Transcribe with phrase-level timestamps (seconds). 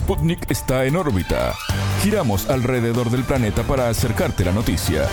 [0.00, 1.54] Sputnik está en órbita.
[2.02, 5.06] Giramos alrededor del planeta para acercarte la noticia.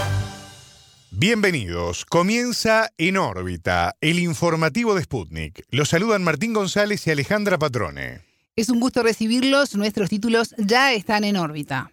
[1.11, 2.05] Bienvenidos.
[2.05, 5.65] Comienza En órbita, el informativo de Sputnik.
[5.71, 8.21] Los saludan Martín González y Alejandra Patrone.
[8.55, 9.75] Es un gusto recibirlos.
[9.75, 11.91] Nuestros títulos ya están en órbita.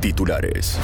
[0.00, 0.78] Titulares.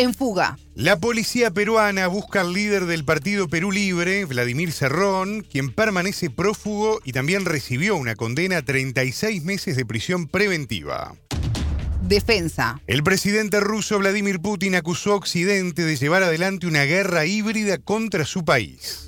[0.00, 0.58] En fuga.
[0.74, 7.02] La policía peruana busca al líder del partido Perú Libre, Vladimir Cerrón, quien permanece prófugo
[7.04, 11.16] y también recibió una condena a 36 meses de prisión preventiva.
[12.00, 12.80] Defensa.
[12.86, 18.24] El presidente ruso Vladimir Putin acusó a Occidente de llevar adelante una guerra híbrida contra
[18.24, 19.04] su país.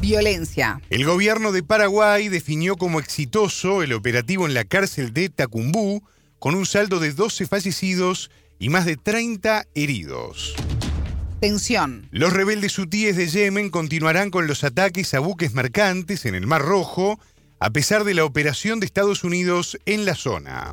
[0.00, 0.80] Violencia.
[0.90, 6.02] El gobierno de Paraguay definió como exitoso el operativo en la cárcel de Tacumbú,
[6.40, 10.54] con un saldo de 12 fallecidos y más de 30 heridos.
[11.40, 12.08] Tensión.
[12.10, 16.62] Los rebeldes hutíes de Yemen continuarán con los ataques a buques mercantes en el Mar
[16.62, 17.20] Rojo,
[17.60, 20.72] a pesar de la operación de Estados Unidos en la zona.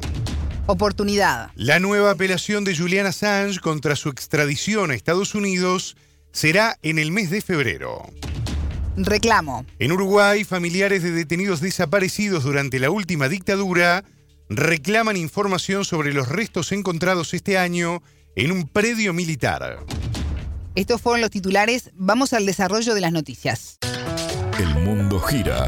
[0.66, 1.52] Oportunidad.
[1.56, 5.96] La nueva apelación de Julian Assange contra su extradición a Estados Unidos
[6.32, 8.10] será en el mes de febrero.
[8.98, 9.66] Reclamo.
[9.78, 14.04] En Uruguay, familiares de detenidos desaparecidos durante la última dictadura
[14.50, 18.02] reclaman información sobre los restos encontrados este año
[18.36, 19.80] en un predio militar.
[20.76, 21.92] Estos fueron los titulares.
[21.94, 23.78] Vamos al desarrollo de las noticias.
[24.60, 25.68] El mundo gira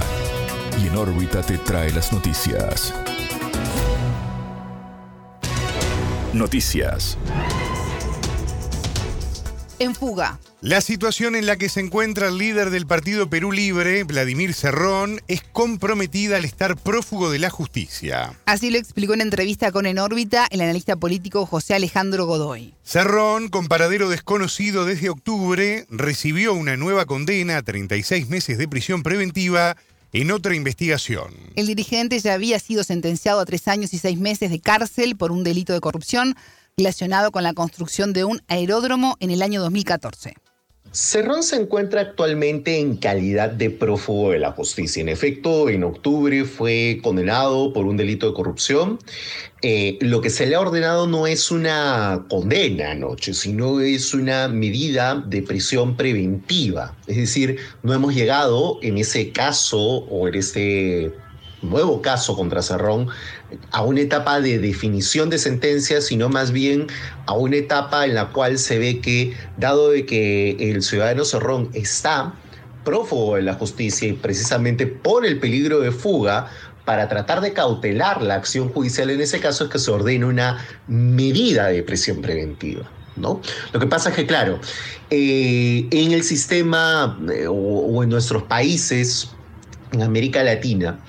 [0.81, 2.93] y en órbita te trae las noticias.
[6.33, 7.17] Noticias.
[9.79, 10.39] En fuga.
[10.61, 15.21] La situación en la que se encuentra el líder del partido Perú Libre, Vladimir Cerrón,
[15.27, 18.39] es comprometida al estar prófugo de la justicia.
[18.47, 22.73] Así lo explicó en entrevista con En órbita el analista político José Alejandro Godoy.
[22.81, 29.03] Cerrón, con paradero desconocido desde octubre, recibió una nueva condena a 36 meses de prisión
[29.03, 29.77] preventiva
[30.11, 31.35] en otra investigación.
[31.55, 35.31] El dirigente ya había sido sentenciado a tres años y seis meses de cárcel por
[35.31, 36.35] un delito de corrupción
[36.75, 40.33] relacionado con la construcción de un aeródromo en el año 2014.
[40.99, 44.99] Cerrón se encuentra actualmente en calidad de prófugo de la justicia.
[44.99, 48.97] En efecto, en octubre fue condenado por un delito de corrupción.
[49.61, 54.47] Eh, lo que se le ha ordenado no es una condena anoche, sino es una
[54.47, 56.97] medida de prisión preventiva.
[57.05, 61.13] Es decir, no hemos llegado en ese caso o en este
[61.61, 63.07] nuevo caso contra Cerrón
[63.71, 66.87] a una etapa de definición de sentencia, sino más bien
[67.25, 71.69] a una etapa en la cual se ve que, dado de que el ciudadano Cerrón
[71.73, 72.33] está
[72.83, 76.49] prófugo de la justicia y precisamente por el peligro de fuga,
[76.85, 80.65] para tratar de cautelar la acción judicial en ese caso es que se ordena una
[80.87, 82.89] medida de prisión preventiva.
[83.17, 83.41] ¿No?
[83.73, 84.59] Lo que pasa es que, claro,
[85.09, 89.31] eh, en el sistema eh, o, o en nuestros países,
[89.91, 90.99] en América Latina,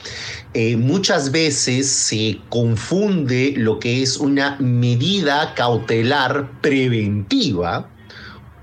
[0.54, 7.90] eh, muchas veces se confunde lo que es una medida cautelar preventiva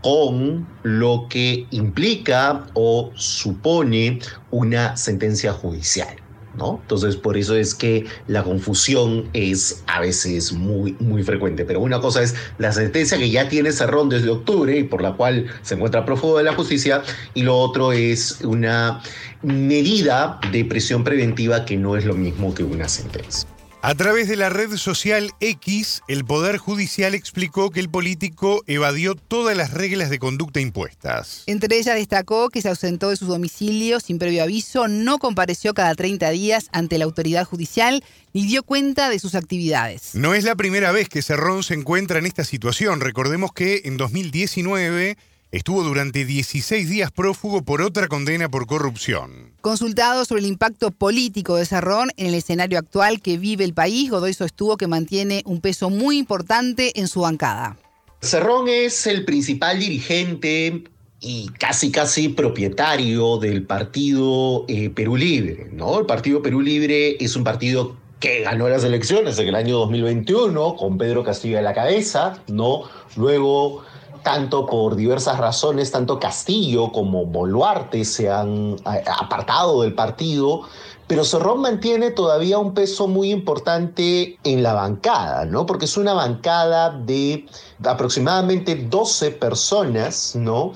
[0.02, 4.20] con lo que implica o supone
[4.52, 6.25] una sentencia judicial.
[6.60, 11.66] Entonces, por eso es que la confusión es a veces muy, muy frecuente.
[11.66, 15.14] Pero una cosa es la sentencia que ya tiene Cerrón desde octubre y por la
[15.14, 17.02] cual se encuentra prófugo de la justicia,
[17.34, 19.02] y lo otro es una
[19.42, 23.55] medida de prisión preventiva que no es lo mismo que una sentencia.
[23.88, 29.14] A través de la red social X, el Poder Judicial explicó que el político evadió
[29.14, 31.44] todas las reglas de conducta impuestas.
[31.46, 35.94] Entre ellas destacó que se ausentó de su domicilio sin previo aviso, no compareció cada
[35.94, 38.04] 30 días ante la autoridad judicial
[38.34, 40.16] ni dio cuenta de sus actividades.
[40.16, 43.02] No es la primera vez que Cerrón se encuentra en esta situación.
[43.02, 45.16] Recordemos que en 2019
[45.52, 49.54] estuvo durante 16 días prófugo por otra condena por corrupción.
[49.62, 54.10] Consultado sobre el impacto político de Cerrón en el escenario actual que vive el país,
[54.10, 57.78] Godoy sostuvo que mantiene un peso muy importante en su bancada.
[58.22, 60.84] Cerrón es el principal dirigente
[61.20, 66.00] y casi casi propietario del partido eh, Perú Libre, ¿no?
[66.00, 70.76] El partido Perú Libre es un partido que ganó las elecciones en el año 2021
[70.76, 72.84] con Pedro Castillo a la cabeza, ¿no?
[73.16, 73.84] Luego
[74.26, 80.62] tanto por diversas razones, tanto Castillo como Boluarte se han apartado del partido,
[81.06, 85.68] pero Cerrón mantiene todavía un peso muy importante en la bancada, ¿no?
[85.68, 87.46] Porque es una bancada de
[87.84, 90.74] aproximadamente 12 personas, ¿no?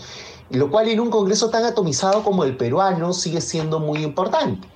[0.51, 4.67] Lo cual en un Congreso tan atomizado como el peruano sigue siendo muy importante.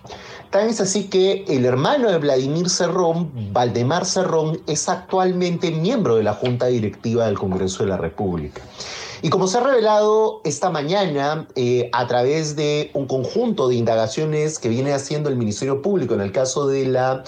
[0.51, 6.23] Tan es así que el hermano de Vladimir Cerrón, Valdemar Cerrón, es actualmente miembro de
[6.23, 8.61] la Junta Directiva del Congreso de la República.
[9.23, 14.59] Y como se ha revelado esta mañana eh, a través de un conjunto de indagaciones
[14.59, 17.23] que viene haciendo el Ministerio Público en el caso de la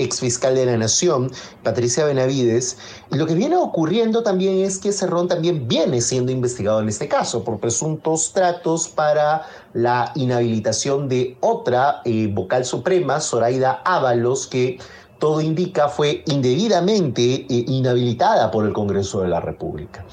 [0.00, 1.30] ex fiscal de la Nación,
[1.62, 2.78] Patricia Benavides.
[3.10, 7.44] Lo que viene ocurriendo también es que Cerrón también viene siendo investigado en este caso
[7.44, 14.78] por presuntos tratos para la inhabilitación de otra eh, vocal suprema, Zoraida Ábalos, que
[15.18, 20.04] todo indica fue indebidamente eh, inhabilitada por el Congreso de la República.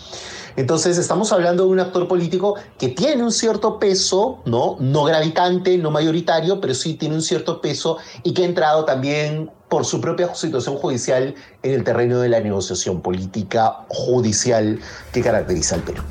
[0.58, 4.76] Entonces estamos hablando de un actor político que tiene un cierto peso, ¿no?
[4.80, 9.52] No gravitante, no mayoritario, pero sí tiene un cierto peso y que ha entrado también
[9.70, 14.80] por su propia situación judicial en el terreno de la negociación política judicial
[15.12, 16.04] que caracteriza al Perú.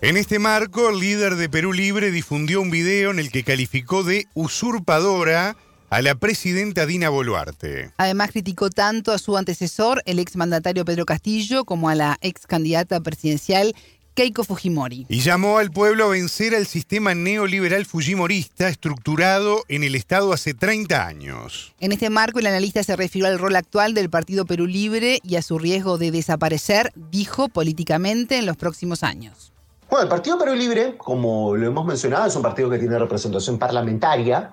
[0.00, 4.02] En este marco, el líder de Perú Libre difundió un video en el que calificó
[4.02, 5.56] de usurpadora
[5.94, 7.92] a la presidenta Dina Boluarte.
[7.98, 13.00] Además criticó tanto a su antecesor, el exmandatario Pedro Castillo, como a la ex candidata
[13.00, 13.74] presidencial
[14.14, 15.06] Keiko Fujimori.
[15.08, 20.54] Y llamó al pueblo a vencer al sistema neoliberal fujimorista estructurado en el Estado hace
[20.54, 21.74] 30 años.
[21.80, 25.34] En este marco, el analista se refirió al rol actual del Partido Perú Libre y
[25.36, 29.52] a su riesgo de desaparecer, dijo, políticamente en los próximos años.
[29.90, 33.58] Bueno, el Partido Perú Libre, como lo hemos mencionado, es un partido que tiene representación
[33.58, 34.50] parlamentaria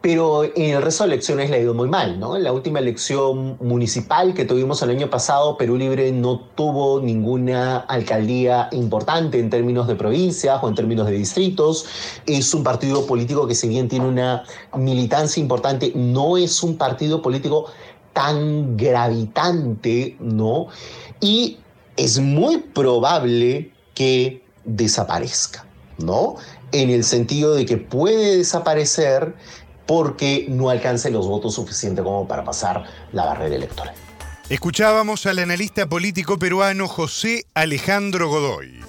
[0.00, 2.36] pero en el resto de elecciones le ha ido muy mal, ¿no?
[2.36, 7.78] En la última elección municipal que tuvimos el año pasado, Perú Libre no tuvo ninguna
[7.78, 11.86] alcaldía importante en términos de provincias o en términos de distritos.
[12.26, 14.44] Es un partido político que si bien tiene una
[14.76, 17.66] militancia importante, no es un partido político
[18.12, 20.68] tan gravitante, ¿no?
[21.20, 21.58] Y
[21.96, 25.66] es muy probable que desaparezca,
[25.98, 26.36] ¿no?
[26.70, 29.34] En el sentido de que puede desaparecer
[29.88, 33.94] porque no alcance los votos suficientes como para pasar la barrera electoral.
[34.50, 38.80] Escuchábamos al analista político peruano José Alejandro Godoy.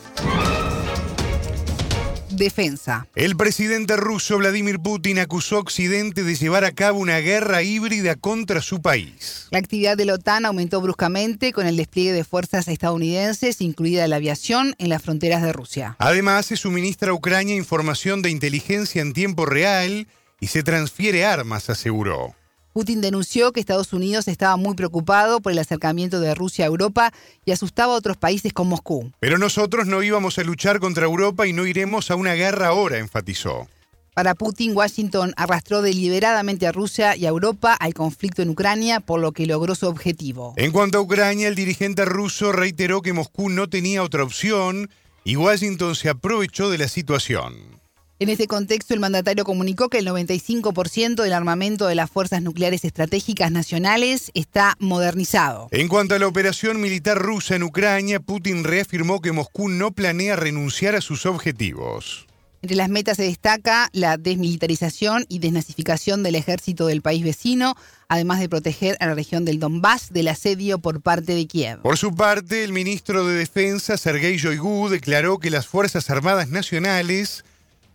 [2.30, 3.07] Defensa.
[3.16, 8.16] El presidente ruso Vladimir Putin acusó a Occidente de llevar a cabo una guerra híbrida
[8.16, 9.48] contra su país.
[9.51, 14.18] La actividad de la OTAN aumentó bruscamente con el despliegue de fuerzas estadounidenses, incluida la
[14.18, 15.96] aviación, en las fronteras de Rusia.
[16.00, 20.07] Además, se suministra a Ucrania información de inteligencia en tiempo real
[20.39, 22.36] y se transfiere armas, aseguró.
[22.74, 27.12] Putin denunció que Estados Unidos estaba muy preocupado por el acercamiento de Rusia a Europa
[27.44, 29.12] y asustaba a otros países con Moscú.
[29.19, 33.00] Pero nosotros no íbamos a luchar contra Europa y no iremos a una guerra ahora,
[33.00, 33.68] enfatizó.
[34.13, 39.19] Para Putin, Washington arrastró deliberadamente a Rusia y a Europa al conflicto en Ucrania, por
[39.19, 40.53] lo que logró su objetivo.
[40.57, 44.89] En cuanto a Ucrania, el dirigente ruso reiteró que Moscú no tenía otra opción
[45.24, 47.79] y Washington se aprovechó de la situación.
[48.21, 52.83] En este contexto, el mandatario comunicó que el 95% del armamento de las fuerzas nucleares
[52.83, 55.69] estratégicas nacionales está modernizado.
[55.71, 60.36] En cuanto a la operación militar rusa en Ucrania, Putin reafirmó que Moscú no planea
[60.36, 62.27] renunciar a sus objetivos.
[62.62, 67.77] Entre las metas se destaca la desmilitarización y desnazificación del ejército del país vecino,
[68.10, 71.80] además de proteger a la región del Donbass del asedio por parte de Kiev.
[71.83, 77.45] Por su parte, el ministro de Defensa, Sergei Shoigu, declaró que las Fuerzas Armadas Nacionales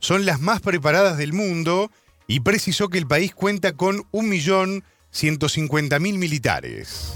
[0.05, 1.91] son las más preparadas del mundo
[2.27, 7.15] y precisó que el país cuenta con 1.150.000 militares.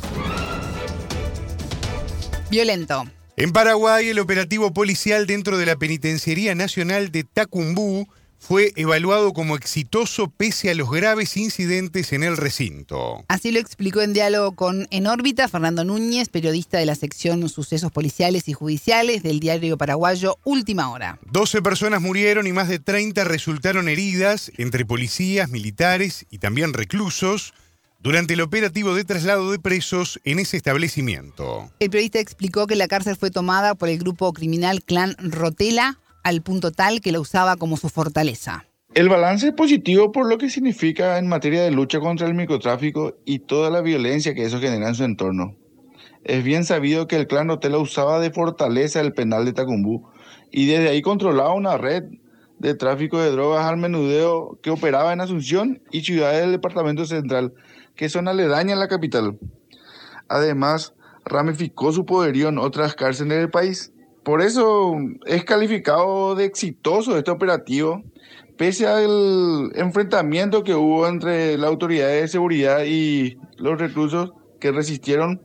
[2.51, 3.05] Violento.
[3.37, 8.09] En Paraguay, el operativo policial dentro de la Penitenciaría Nacional de Tacumbú
[8.39, 13.25] fue evaluado como exitoso pese a los graves incidentes en el recinto.
[13.29, 17.93] Así lo explicó en diálogo con En órbita Fernando Núñez, periodista de la sección Sucesos
[17.93, 21.19] Policiales y Judiciales del diario paraguayo Última Hora.
[21.31, 27.55] 12 personas murieron y más de 30 resultaron heridas entre policías, militares y también reclusos
[28.01, 31.71] durante el operativo de traslado de presos en ese establecimiento.
[31.81, 36.43] El periodista explicó que la cárcel fue tomada por el grupo criminal Clan Rotela al
[36.43, 38.67] punto tal que la usaba como su fortaleza.
[38.95, 43.17] El balance es positivo por lo que significa en materia de lucha contra el microtráfico
[43.25, 45.57] y toda la violencia que eso genera en su entorno.
[46.25, 50.09] Es bien sabido que el clan Rotela usaba de fortaleza el penal de Tacumbú
[50.51, 52.05] y desde ahí controlaba una red
[52.59, 57.55] de tráfico de drogas al menudeo que operaba en Asunción y ciudades del departamento central,
[57.95, 59.39] que son aledañas a la capital.
[60.29, 60.95] Además,
[61.25, 63.93] ramificó su poderío en otras cárceles del país.
[64.29, 64.95] Por eso
[65.25, 68.05] es calificado de exitoso este operativo,
[68.59, 75.41] pese al enfrentamiento que hubo entre la autoridad de seguridad y los reclusos que resistieron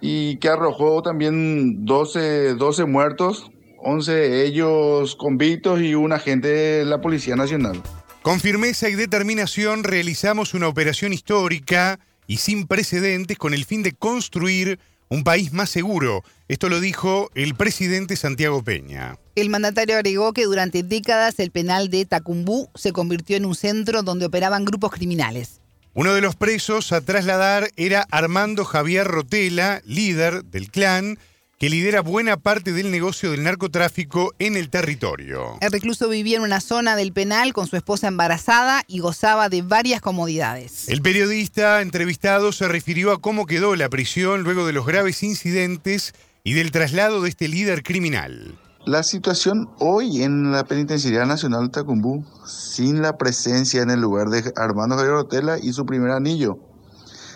[0.00, 3.52] y que arrojó también 12, 12 muertos,
[3.84, 7.80] 11 de ellos convictos y un agente de la Policía Nacional.
[8.22, 13.92] Con firmeza y determinación realizamos una operación histórica y sin precedentes con el fin de
[13.92, 16.22] construir un país más seguro.
[16.48, 19.18] Esto lo dijo el presidente Santiago Peña.
[19.34, 24.02] El mandatario agregó que durante décadas el penal de Tacumbú se convirtió en un centro
[24.02, 25.60] donde operaban grupos criminales.
[25.94, 31.18] Uno de los presos a trasladar era Armando Javier Rotela, líder del clan,
[31.58, 35.58] que lidera buena parte del negocio del narcotráfico en el territorio.
[35.60, 39.62] El recluso vivía en una zona del penal con su esposa embarazada y gozaba de
[39.62, 40.88] varias comodidades.
[40.88, 46.14] El periodista entrevistado se refirió a cómo quedó la prisión luego de los graves incidentes
[46.44, 48.56] y del traslado de este líder criminal.
[48.86, 54.28] La situación hoy en la Penitenciaría Nacional de Tacumbú, sin la presencia en el lugar
[54.28, 56.58] de Armando Javier Rotela y su primer anillo,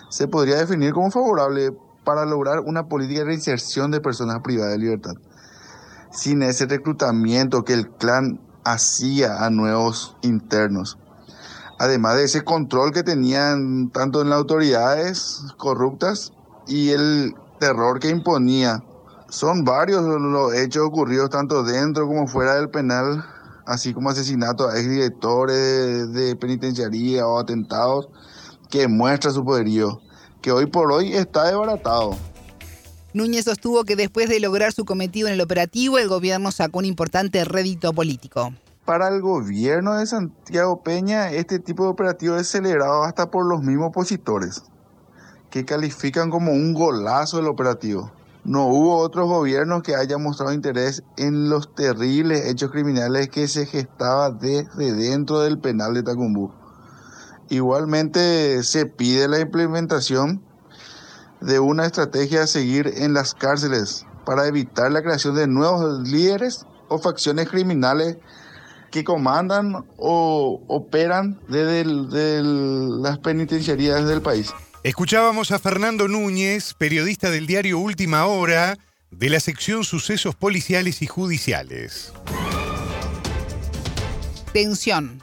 [0.09, 1.73] se podría definir como favorable
[2.03, 5.13] para lograr una política de reinserción de personas privadas de libertad.
[6.11, 10.97] Sin ese reclutamiento que el clan hacía a nuevos internos.
[11.79, 16.31] Además de ese control que tenían tanto en las autoridades corruptas
[16.67, 18.83] y el terror que imponía.
[19.29, 23.25] Son varios los hechos ocurridos tanto dentro como fuera del penal,
[23.65, 28.09] así como asesinatos a exdirectores de penitenciaría o atentados,
[28.69, 30.02] que muestra su poderío
[30.43, 32.17] que hoy por hoy está desbaratado.
[33.13, 36.85] Núñez sostuvo que después de lograr su cometido en el operativo, el gobierno sacó un
[36.85, 38.53] importante rédito político.
[38.85, 43.63] Para el gobierno de Santiago Peña, este tipo de operativo es celebrado hasta por los
[43.63, 44.63] mismos opositores,
[45.49, 48.11] que califican como un golazo el operativo.
[48.43, 53.65] No hubo otros gobiernos que hayan mostrado interés en los terribles hechos criminales que se
[53.65, 56.51] gestaban desde dentro del penal de Tacumbú.
[57.49, 60.43] Igualmente se pide la implementación
[61.41, 66.65] de una estrategia a seguir en las cárceles para evitar la creación de nuevos líderes
[66.87, 68.17] o facciones criminales
[68.91, 71.83] que comandan o operan desde,
[72.43, 74.53] las penitenciarías del país.
[74.83, 78.77] Escuchábamos a Fernando Núñez, periodista del diario Última Hora,
[79.09, 82.13] de la sección Sucesos Policiales y Judiciales.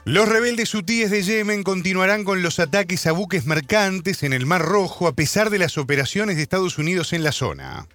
[0.03, 4.61] Los rebeldes hutíes de Yemen continuarán con los ataques a buques mercantes en el Mar
[4.61, 7.87] Rojo a pesar de las operaciones de Estados Unidos en la zona.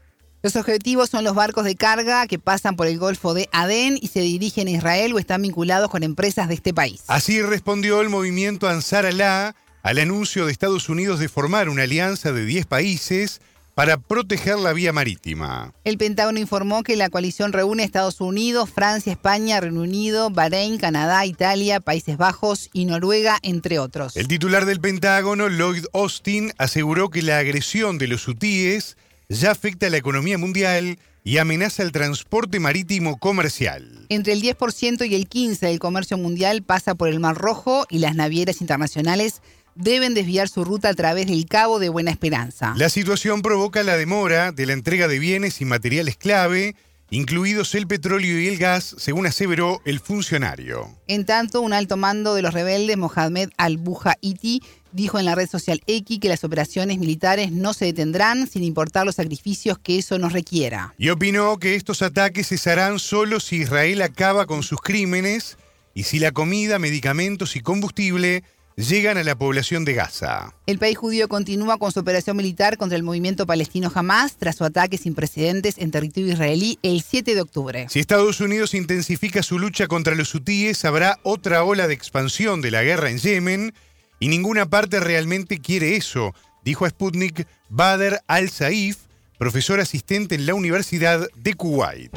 [0.43, 4.09] Los objetivos son los barcos de carga que pasan por el Golfo de Adén y
[4.09, 7.02] se dirigen a Israel o están vinculados con empresas de este país.
[7.07, 12.33] Así respondió el movimiento Ansar Allah al anuncio de Estados Unidos de formar una alianza
[12.33, 13.43] de 10 países
[13.76, 15.75] para proteger la vía marítima.
[15.85, 20.78] El Pentágono informó que la coalición reúne a Estados Unidos, Francia, España, Reino Unido, Bahrein,
[20.78, 24.16] Canadá, Italia, Países Bajos y Noruega, entre otros.
[24.16, 28.97] El titular del Pentágono, Lloyd Austin, aseguró que la agresión de los hutíes
[29.28, 34.06] ya afecta a la economía mundial y amenaza el transporte marítimo comercial.
[34.09, 37.99] Entre el 10% y el 15% del comercio mundial pasa por el Mar Rojo y
[37.99, 39.42] las navieras internacionales
[39.76, 42.75] deben desviar su ruta a través del Cabo de Buena Esperanza.
[42.76, 46.75] La situación provoca la demora de la entrega de bienes y materiales clave,
[47.11, 50.90] incluidos el petróleo y el gas, según aseveró el funcionario.
[51.06, 55.83] En tanto, un alto mando de los rebeldes, Mohamed al-Buhaiti, dijo en la red social
[55.87, 60.33] X que las operaciones militares no se detendrán sin importar los sacrificios que eso nos
[60.33, 60.95] requiera.
[60.97, 65.59] Y opinó que estos ataques cesarán solo si Israel acaba con sus crímenes
[65.95, 68.42] y si la comida, medicamentos y combustible
[68.76, 70.54] llegan a la población de Gaza.
[70.66, 74.64] El país judío continúa con su operación militar contra el movimiento palestino Hamas tras su
[74.64, 77.87] ataque sin precedentes en territorio israelí el 7 de octubre.
[77.88, 82.71] Si Estados Unidos intensifica su lucha contra los hutíes, habrá otra ola de expansión de
[82.71, 83.75] la guerra en Yemen
[84.21, 88.99] y ninguna parte realmente quiere eso, dijo a Sputnik Bader al-Saif,
[89.38, 92.12] profesor asistente en la Universidad de Kuwait.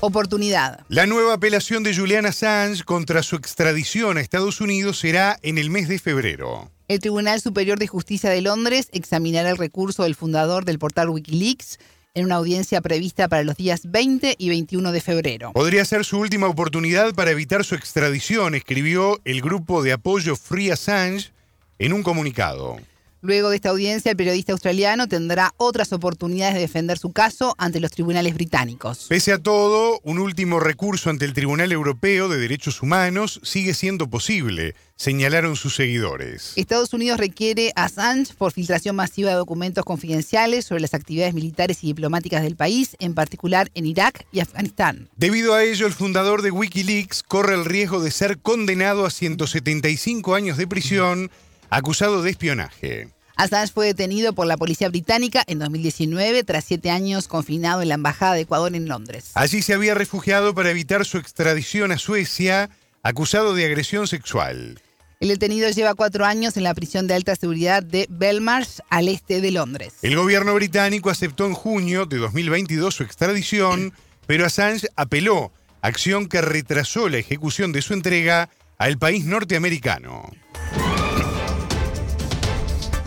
[0.00, 0.84] Oportunidad.
[0.88, 5.70] La nueva apelación de Julian Assange contra su extradición a Estados Unidos será en el
[5.70, 6.70] mes de febrero.
[6.86, 11.80] El Tribunal Superior de Justicia de Londres examinará el recurso del fundador del portal Wikileaks
[12.14, 15.52] en una audiencia prevista para los días 20 y 21 de febrero.
[15.52, 20.70] Podría ser su última oportunidad para evitar su extradición, escribió el grupo de apoyo Free
[20.70, 21.32] Assange
[21.80, 22.76] en un comunicado.
[23.20, 27.80] Luego de esta audiencia, el periodista australiano tendrá otras oportunidades de defender su caso ante
[27.80, 29.06] los tribunales británicos.
[29.08, 34.08] Pese a todo, un último recurso ante el Tribunal Europeo de Derechos Humanos sigue siendo
[34.08, 36.52] posible, señalaron sus seguidores.
[36.54, 41.82] Estados Unidos requiere a Assange por filtración masiva de documentos confidenciales sobre las actividades militares
[41.82, 45.08] y diplomáticas del país, en particular en Irak y Afganistán.
[45.16, 50.36] Debido a ello, el fundador de Wikileaks corre el riesgo de ser condenado a 175
[50.36, 51.30] años de prisión
[51.70, 53.08] acusado de espionaje.
[53.36, 57.94] Assange fue detenido por la policía británica en 2019 tras siete años confinado en la
[57.94, 59.30] Embajada de Ecuador en Londres.
[59.34, 62.68] Allí se había refugiado para evitar su extradición a Suecia,
[63.04, 64.80] acusado de agresión sexual.
[65.20, 69.40] El detenido lleva cuatro años en la prisión de alta seguridad de Belmarsh, al este
[69.40, 69.94] de Londres.
[70.02, 73.92] El gobierno británico aceptó en junio de 2022 su extradición,
[74.26, 78.48] pero Assange apeló, acción que retrasó la ejecución de su entrega
[78.78, 80.30] al país norteamericano.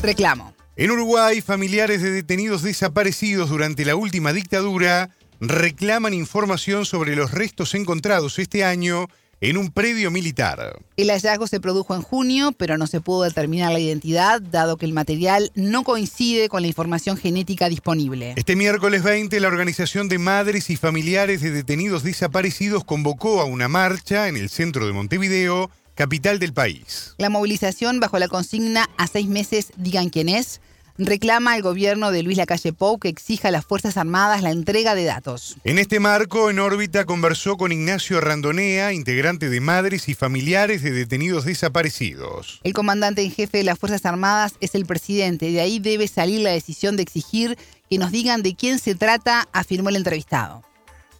[0.01, 0.53] Reclamo.
[0.75, 7.75] En Uruguay, familiares de detenidos desaparecidos durante la última dictadura reclaman información sobre los restos
[7.75, 9.07] encontrados este año
[9.41, 10.79] en un predio militar.
[10.97, 14.85] El hallazgo se produjo en junio, pero no se pudo determinar la identidad, dado que
[14.85, 18.35] el material no coincide con la información genética disponible.
[18.37, 23.67] Este miércoles 20, la Organización de Madres y Familiares de Detenidos Desaparecidos convocó a una
[23.67, 27.15] marcha en el centro de Montevideo, capital del país.
[27.17, 30.61] La movilización bajo la consigna a seis meses digan quién es
[31.05, 34.95] reclama al gobierno de Luis Lacalle Pou que exija a las Fuerzas Armadas la entrega
[34.95, 35.57] de datos.
[35.63, 40.91] En este marco, en órbita conversó con Ignacio Randonea, integrante de Madres y Familiares de
[40.91, 42.61] Detenidos Desaparecidos.
[42.63, 46.41] El comandante en jefe de las Fuerzas Armadas es el presidente, de ahí debe salir
[46.41, 47.57] la decisión de exigir
[47.89, 50.63] que nos digan de quién se trata, afirmó el entrevistado.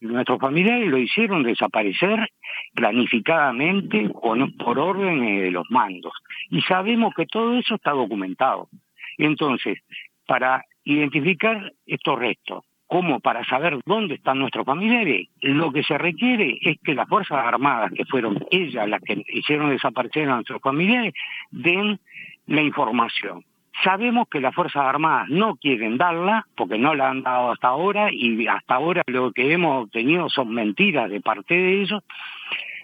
[0.02, 2.30] Nuestros familiares lo hicieron desaparecer
[2.74, 6.14] planificadamente por orden de los mandos.
[6.50, 8.70] Y sabemos que todo eso está documentado.
[9.18, 9.80] Entonces,
[10.26, 16.58] para identificar estos restos, como para saber dónde están nuestros familiares, lo que se requiere
[16.62, 21.14] es que las Fuerzas Armadas, que fueron ellas las que hicieron desaparecer a nuestros familiares,
[21.52, 22.00] den
[22.48, 23.46] la información.
[23.84, 28.10] Sabemos que las Fuerzas Armadas no quieren darla, porque no la han dado hasta ahora,
[28.12, 32.04] y hasta ahora lo que hemos obtenido son mentiras de parte de ellos,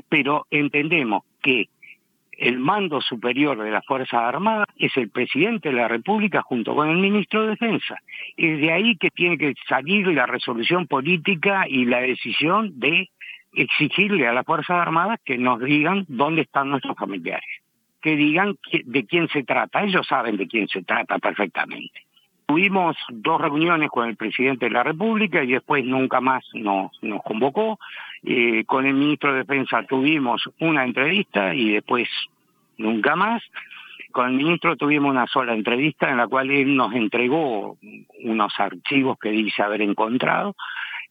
[0.10, 1.70] pero entendemos que
[2.38, 6.89] el mando superior de las Fuerzas Armadas es el presidente de la República junto con
[6.89, 7.98] el ministro de Defensa.
[8.36, 13.10] Es de ahí que tiene que salir la resolución política y la decisión de
[13.53, 17.48] exigirle a las Fuerzas Armadas que nos digan dónde están nuestros familiares,
[18.01, 19.84] que digan de quién se trata.
[19.84, 22.08] Ellos saben de quién se trata perfectamente.
[22.46, 27.22] Tuvimos dos reuniones con el presidente de la República y después nunca más nos, nos
[27.24, 27.77] convocó.
[28.24, 32.08] Eh, con el ministro de Defensa tuvimos una entrevista y después
[32.77, 33.44] nunca más.
[34.12, 37.77] Con el ministro tuvimos una sola entrevista en la cual él nos entregó
[38.24, 40.55] unos archivos que dice haber encontrado,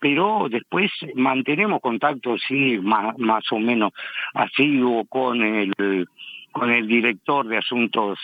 [0.00, 3.92] pero después mantenemos contacto, sí, más, más o menos
[4.34, 6.08] asiduo con el,
[6.56, 8.18] con el director de asuntos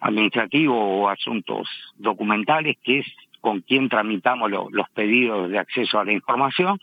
[0.00, 3.06] administrativo o asuntos documentales, que es
[3.40, 6.78] con quien tramitamos los pedidos de acceso a la información,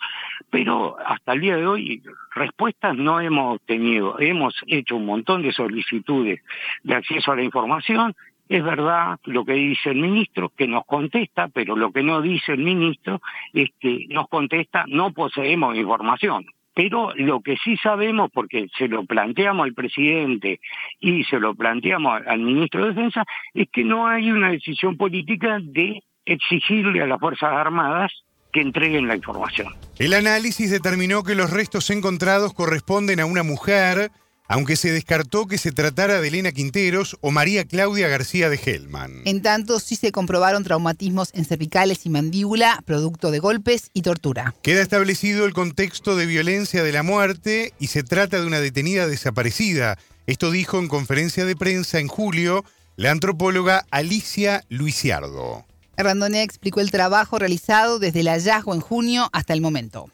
[0.50, 2.04] pero hasta el día de hoy
[2.36, 4.20] respuestas no hemos tenido.
[4.20, 6.42] Hemos hecho un montón de solicitudes
[6.84, 8.14] de acceso a la información.
[8.50, 12.52] Es verdad lo que dice el ministro, que nos contesta, pero lo que no dice
[12.52, 13.22] el ministro
[13.54, 16.46] es que nos contesta no poseemos información.
[16.74, 20.60] Pero lo que sí sabemos, porque se lo planteamos al presidente
[21.00, 25.60] y se lo planteamos al ministro de Defensa, es que no hay una decisión política
[25.62, 28.12] de exigirle a las Fuerzas Armadas
[28.52, 29.74] que entreguen la información.
[29.98, 34.12] El análisis determinó que los restos encontrados corresponden a una mujer
[34.52, 39.22] aunque se descartó que se tratara de Elena Quinteros o María Claudia García de Gelman.
[39.24, 44.54] En tanto, sí se comprobaron traumatismos en cervicales y mandíbula, producto de golpes y tortura.
[44.62, 49.08] Queda establecido el contexto de violencia de la muerte y se trata de una detenida
[49.08, 49.98] desaparecida.
[50.28, 52.66] Esto dijo en conferencia de prensa en julio
[52.98, 55.64] la antropóloga Alicia Luisiardo.
[55.96, 60.10] Randonea explicó el trabajo realizado desde el hallazgo en junio hasta el momento.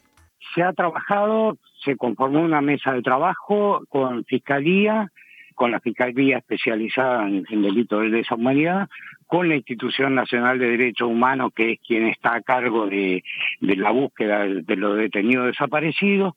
[0.54, 5.12] Se ha trabajado se conformó una mesa de trabajo con Fiscalía,
[5.56, 8.88] con la Fiscalía especializada en, delitos de lesa humanidad,
[9.26, 13.24] con la Institución Nacional de Derechos Humanos, que es quien está a cargo de,
[13.62, 16.34] la búsqueda de los detenidos desaparecidos,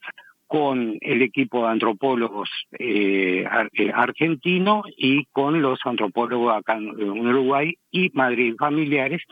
[0.50, 7.76] con el equipo de antropólogos eh, eh, argentinos y con los antropólogos acá en Uruguay
[7.92, 9.22] y Madrid familiares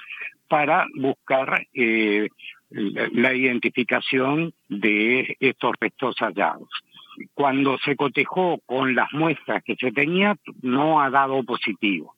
[0.49, 2.29] para buscar eh,
[2.71, 6.69] la identificación de estos restos hallados.
[7.35, 12.15] Cuando se cotejó con las muestras que se tenía, no ha dado positivo.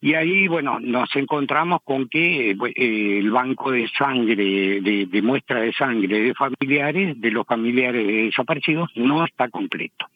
[0.00, 5.60] Y ahí, bueno, nos encontramos con que eh, el banco de sangre, de, de muestra
[5.60, 10.06] de sangre de familiares, de los familiares desaparecidos, no está completo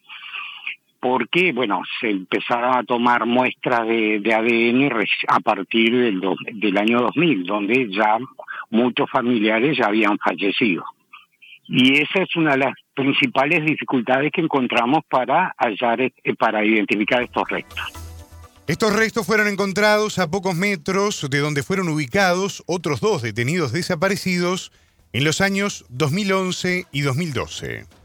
[1.03, 4.89] porque, bueno, se empezaron a tomar muestras de, ADN
[5.27, 6.21] a partir del,
[6.53, 8.17] del año 2000, donde ya
[8.69, 10.85] muchos familiares ya habían fallecido.
[11.67, 17.21] Y esa es una de las principales dificultades que encontramos para hallar, eh, para identificar
[17.21, 17.81] estos restos.
[18.65, 24.71] Estos restos fueron encontrados a pocos metros de donde fueron ubicados otros dos detenidos desaparecidos
[25.11, 28.02] en los años 2011 y 2012.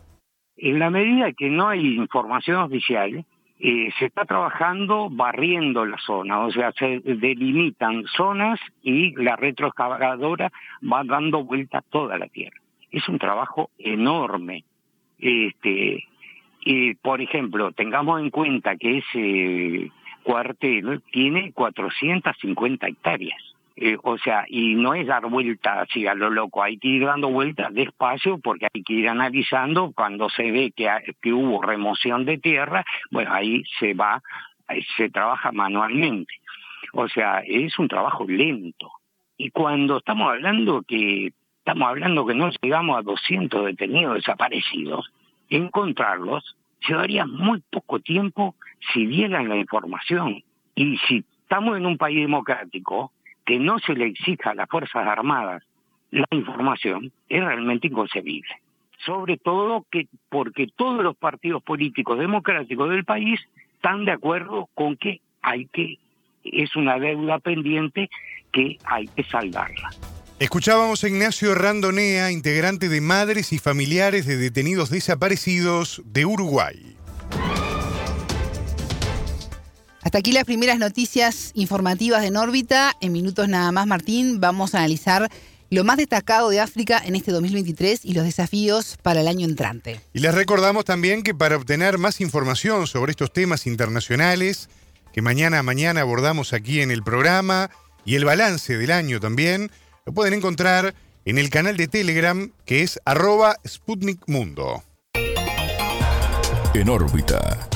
[0.58, 3.24] En la medida que no hay información oficial,
[3.60, 10.52] eh, se está trabajando barriendo la zona, o sea, se delimitan zonas y la retroexcavadora
[10.82, 12.56] va dando vuelta toda la tierra.
[12.90, 14.64] Es un trabajo enorme.
[15.18, 16.04] Este,
[17.02, 19.90] por ejemplo, tengamos en cuenta que ese
[20.22, 23.42] cuartel tiene 450 hectáreas.
[23.80, 27.04] Eh, o sea, y no es dar vueltas así a lo loco, hay que ir
[27.04, 32.38] dando vueltas despacio porque hay que ir analizando cuando se ve que, hubo remoción de
[32.38, 34.20] tierra, bueno, ahí se va,
[34.96, 36.34] se trabaja manualmente.
[36.92, 38.90] O sea, es un trabajo lento.
[39.36, 45.12] Y cuando estamos hablando que estamos hablando que no llegamos a 200 detenidos desaparecidos,
[45.50, 46.56] encontrarlos
[46.88, 48.56] llevaría muy poco tiempo
[48.92, 50.42] si dieran la información.
[50.74, 53.12] Y si estamos en un país democrático,
[53.48, 55.62] que no se le exija a las Fuerzas Armadas
[56.10, 58.50] la información es realmente inconcebible.
[59.06, 63.40] Sobre todo que porque todos los partidos políticos democráticos del país
[63.76, 65.98] están de acuerdo con que hay que
[66.44, 68.10] es una deuda pendiente
[68.52, 69.92] que hay que saldarla.
[70.38, 76.97] Escuchábamos a Ignacio Randonea, integrante de Madres y Familiares de Detenidos Desaparecidos de Uruguay.
[80.08, 82.94] Hasta aquí las primeras noticias informativas de Nórbita.
[83.02, 85.28] En minutos nada más, Martín, vamos a analizar
[85.68, 90.00] lo más destacado de África en este 2023 y los desafíos para el año entrante.
[90.14, 94.70] Y les recordamos también que para obtener más información sobre estos temas internacionales,
[95.12, 97.68] que mañana a mañana abordamos aquí en el programa,
[98.06, 99.70] y el balance del año también,
[100.06, 100.94] lo pueden encontrar
[101.26, 104.82] en el canal de Telegram que es arroba Sputnik Mundo.
[106.72, 107.68] En órbita.